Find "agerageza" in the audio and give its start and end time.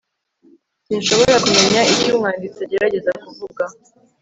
2.65-3.11